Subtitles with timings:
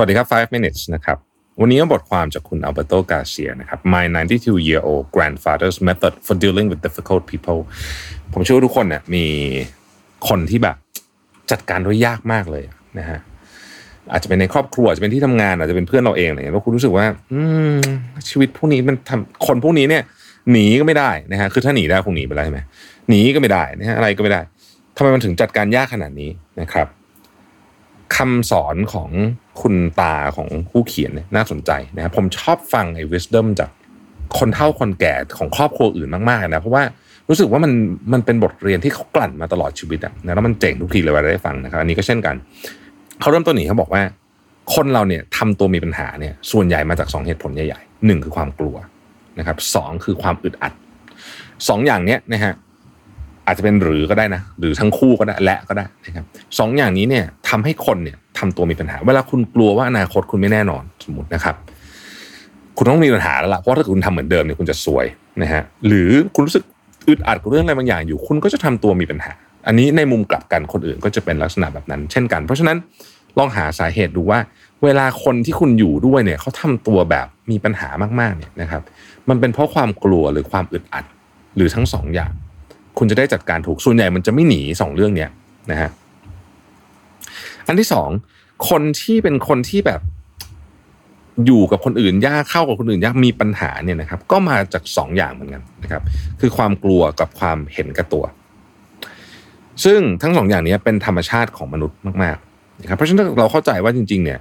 [0.00, 1.18] วัสดีครับ 5 minutes นะครับ
[1.60, 4.04] วันนี้บทความจากคุณอัลเบโตกาเซียนะครับ My
[4.36, 7.60] 92 year old grandfather's method for dealing with difficult people
[8.32, 9.24] ผมเชื่อว่าทุกคนเนี่ยมี
[10.28, 10.76] คนที่แบบ
[11.50, 12.64] จัดการด้วยยากมากเลย
[12.98, 13.18] นะฮะ
[14.12, 17.40] อาจจะเป็นในครอบครัวอาจจะเป็นที่ทำงานอาจจะเป็นเพื่อนเราเองอะไรเงี้ยแล้วคุณรู้สึกว่า อื
[17.74, 17.78] ม
[18.28, 20.02] ชีวิตพวกนี้มันทำคนพวกนี้เนี่ย
[20.52, 22.60] หนีก็ไม่ได้นะฮะคือถ้าหนีได้คงหนีไปแล้วใช่ไหม
[23.08, 24.40] หนีก็ไม่ได้นะฮะอะไรก็ไม่ได้
[24.96, 26.88] ทำไมมันถึงจัดการยากขนาดนี้นะครับ
[28.16, 29.10] คำสอนของ
[29.60, 33.70] คุณตาของผู้เขียนน่าสนใจนะครับผมชอบฟังไอ้ wisdom จาก
[34.38, 36.82] คนเฒ่าคนแก่ของครอบครัวอื่นมากๆนะเพราะว่า
[37.28, 37.72] รู้สึกว่ามัน
[38.12, 42.34] มันเป็นบทเรียนที่เขากลั่นมาตลอดชีวิตอะนะแล้วมันเจ๋งทุกทีเลยเวลาได้ฟังนะครับอันนี้ก็เช่นกัน
[43.20, 44.02] เขาเริ่มต้นหนีเขาบอกว่า
[44.74, 48.76] คนเราเนี่ยทำตัวมีปัญหาเนี่ย ส่วนใหญ่มาจากสองเหตุผลใหญ่ๆหนึ่งคือความกลัว
[49.38, 50.72] นะครับสองคือความอึดอัด
[51.68, 52.52] สองอย่างเนี้ยนะฮะ
[53.50, 56.24] อาจจะเป็นหรือก็ได้นะหรือทั้งคู่ก็ได้และก็ได้นะครับ
[56.58, 61.54] สองอย่างนี้เนี่ยทำให้คนเนี่ยทำตัวมีปัญหา เวลาคุณกลัวว่าอนาคตคุณไม่แน่นอนสมมตินะครับ
[62.76, 65.06] คุณต้องมีปัญหาแล้วล่ะเพราะถ้าคุณทำเหมือนเดิมเนี่ยคุณจะซวย
[65.42, 66.64] นะฮะหรือคุณรู้สึก
[67.08, 69.32] อึดอัดกับเรื่องอะไรบางอย่างอยู่ คุณก็จะทำตัวมีปัญหา
[69.66, 72.76] อันนี้ในมุมกลับกันคนอื่นก็จะเป็นลักษณะแบบนั้น เช่นกัน เพราะฉะนั้น
[73.38, 74.38] ลองหาสาเหตุดูว่า
[74.84, 77.88] เวลาคนที่คุณอยู่ด้วยเนี่ยเขาทำตัวแบบมีปัญหา
[78.20, 78.82] มากๆเนี่ยนะครับ
[79.28, 81.04] มันเป็นเพราะความกลัวหรือความอึดอัด
[81.56, 82.32] หรือทั้งสองอย่าง
[83.00, 85.30] คุณจะได้จัดการถูกส่วนใหญ่มันจะไม่หนีสองเรื่องเนี้ย
[85.70, 85.90] นะฮะ
[87.66, 88.10] อันที่สอง
[88.68, 90.00] คนที่เป็นคนที่แบบ
[91.46, 96.02] อยู่กับคนอื่นยากเข้ากับคนอื่นยากมีปัญหาเนี่ยนะครับ ก็มาจากสองอย่างเหมือนกันนะครับ
[96.40, 98.24] คือความกลัวกับความเห็นแก่ตัว
[99.84, 104.40] ซึ่งทั้งสองอย่างนี้เป็นธรรมชาติของมนุษย์มากๆนะครับเพราะฉะนั้นเราเข้าใจว่าจริง ๆ เนี่ย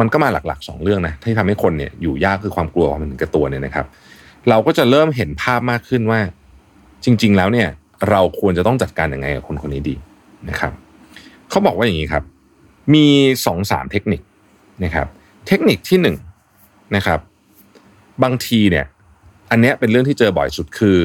[0.00, 3.86] มันก็มาหลักๆสองเรื่องนะที่ทำให้คนเนี่ยอยู่ยากคือความกลัวความเห็นแก่ตัวเนี่ยนะครับ
[4.48, 6.20] เราก็จะเริ่มเห็นภาพมากขึ้นว่า
[7.04, 7.68] จริง ๆ แล้วเนี่ย
[8.10, 9.94] เราควรจะต้องจัดการยังไงกับคนคนนี้ดี
[10.48, 10.72] นะครับ
[11.50, 12.24] เขาบอกว่าอย่างนี้ครับ
[12.94, 13.06] มี
[13.46, 14.20] สองสามเทคนิค
[14.84, 15.06] นะครับ
[15.46, 16.16] เทคนิคที่หนึ่ง
[16.96, 17.20] นะครับ
[18.22, 18.86] บางทีเนี่ย
[19.50, 20.96] อันเนี้ยเป็นเรื่องที่เจอบ่อยสุดคือ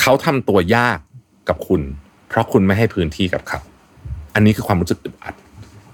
[0.00, 0.98] เขาทำตัวยาก
[1.48, 1.82] กับคุณ
[2.28, 3.60] เพราะคุณไม่ให้พื้นที่กับเขา
[4.34, 5.34] อันนี้คือความรู้สึกอึดอัด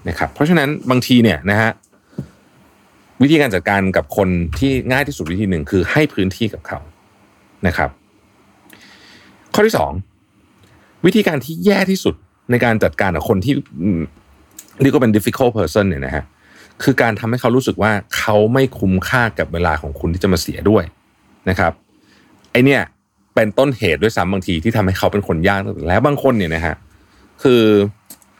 [0.09, 1.71] นะครับ เพราะฉะนั้นบางทีเนี่ยนะฮะ
[3.21, 4.29] วิธีการจัดการกับคน
[4.59, 6.79] ที่ง่ายที่สุดวิธีหนึ่งคือให้พื้นที่กับเขา
[7.67, 7.89] นะครับ
[9.53, 9.91] ข้อที่สอง
[11.05, 12.15] วิธีการที่แย่ที่สุด
[12.51, 13.53] ในการจัดการกับคนที่
[14.81, 16.23] เรียกว่าเป็น difficult person เนี่ยนะฮะ
[16.83, 20.83] คือการทำให้เขารู้สึกว่าเขาไม่คุ้มค่ากับเวลาของคุณที่จะมาเสียด้วย
[21.49, 21.71] นะครับ
[22.51, 22.81] ไอเนี่ย
[23.35, 26.75] เป็นต้นเหตุด้วยซ้ำบางทีที่ทำให้เขาเป็นคนยากแล้วบางคนเนี่ยนะฮะ
[27.43, 27.61] คือ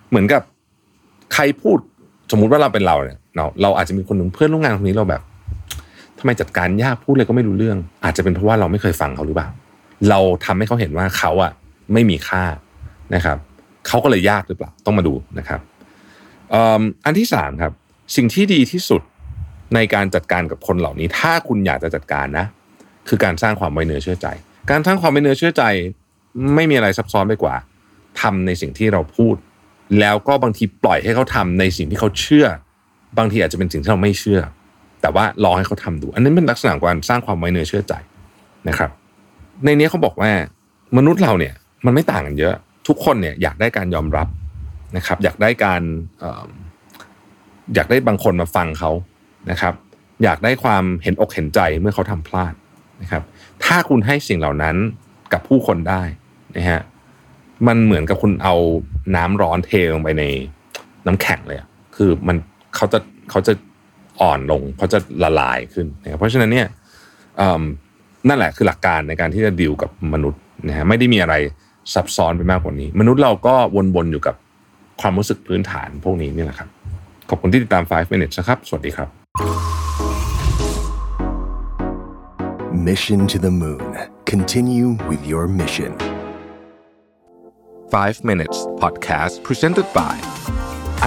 [0.10, 0.42] เหมือนกับ
[1.34, 1.78] ใครพูด
[2.32, 5.22] สมมุติว่าเราเป็นเราเนี่ยเราเราอาจจะมีคนหนึ่งเพื่อนร่วมงานคนนี้เราแบบ
[6.20, 9.48] ทำไมจัดการยากพูดเลยก็ไม่รู้เรื่อง อาจจะเป็นเพราะว่าเราไม่เคยฟังเขาหรือเปล่า
[10.10, 11.52] เราทำให้เขาเห็นว่าเขาอะ
[11.94, 12.44] ไม่มีค่า
[13.16, 13.38] นะครับ
[13.88, 15.60] เขาก็เลยยากหรือเปล่าต้องมาดูนะครับ
[17.06, 17.72] อันที่สามครับ
[18.16, 19.02] สิ่งที่ดีที่สุด
[19.76, 22.46] ในการจัดการกับคนเหล่านี้ ถ้าคุณอยากจะจัดการนะ
[23.08, 24.28] คือการสร้างความไว้เนื้อเชื่อใจ
[24.72, 25.64] การสร้างความไว้เนื้อเชื่อใจ
[26.56, 27.56] ไม่มีอะไรซับซ้อนไปกว่า
[28.22, 29.36] ทำในสิ่งที่เราพูด
[30.00, 32.48] แล้วก็บางทีปล่อยให้เขาทำในสิ่งที่เขาเชื่อ
[33.18, 34.42] บางทีอาจจะเป็นสิ่งที่เราไม่เชื่อ
[35.02, 37.94] แต่ว่าลองให้เขาทำดู อันนี้นเป็นลักษณะการสร้างความไว้เนื้อเชื่อใจ
[38.68, 38.90] นะครับ
[39.66, 40.32] ในนี้เขาบอกว่า
[40.98, 41.54] มนุษย์เราเนี่ย
[41.86, 42.54] มันไม่ต่างกันเยอะ
[42.88, 44.28] ทุกคนเนี่ยอยากได้การยอมรับ
[44.98, 45.82] นะครับ อยากได้การ
[47.76, 48.92] อยากได้บางคนมาฟังเขา
[49.52, 49.74] นะครับ
[50.24, 52.54] อยากได้ความเห็นอกเห็นใจเมื่อเขาทำพลาด
[53.02, 53.24] นะครับ
[53.66, 54.76] ถ้าคุณให้สิ่งเหล่านั้น
[55.34, 56.02] กับผู้คนได้
[56.58, 56.82] นะฮะ
[57.68, 58.56] มันเหมือนกับคุณเอา
[59.16, 60.24] น้ำร้อนเทลงไปใน
[61.06, 61.58] น้ำแข็งเลย
[61.96, 62.38] คือมัน
[62.76, 63.00] เขาจะ
[63.30, 63.54] เขาจะ
[64.22, 66.68] อ่อนลงเขาจะละลายขึ้นนะครับเพราะฉะนั้นเนี่ย
[68.28, 71.36] นั่นแหละคือหลักการในการที่จะดิวกับมนุษย์นะฮะไม่ได้มีอะไร
[71.94, 73.56] ซับซ้อนไปมากกว่านี้ มนุษย์เราก็
[73.96, 74.36] วนๆอยู่กับ
[75.02, 76.70] ความรู้สึกพื้นฐานพวกนี้นี่แหละครับ
[77.30, 79.10] ขอบคุณที่ติดตาม 5 minutes นะครับ สวัสดีครับ
[82.90, 83.92] Mission to the Moon.
[84.26, 85.92] Continue with your mission.
[87.92, 90.16] 5 minutes podcast presented by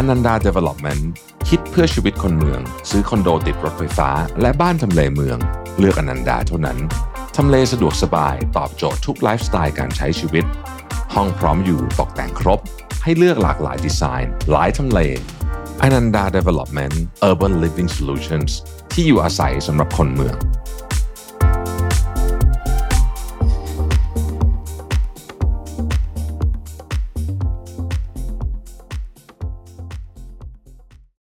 [0.01, 1.03] Ananda Development
[1.49, 2.61] คิดเพื่อชีวิตคนเมือง
[2.91, 4.11] ซื้อคอนโดติดรถไฟฟ้า
[4.41, 5.39] และบ้านทำเลเมือง
[5.79, 6.79] เลือกอนันดาเท่านั้น
[7.41, 10.45] ทำเลสะดวกสบายตอบโจทย์ทุกไลฟ์สไตล์การใช้ชีวิต
[11.15, 12.61] ห้องพร้อมอยู่ตกแต่งครบ
[13.03, 14.99] ให้เลือกหลากหลายดีไซน์ หลายทำเล
[15.83, 16.95] อนันดา Development
[17.29, 18.51] Urban Living Solutions
[18.93, 20.37] ที่อยู่อาศัยสำหรับคนเมือง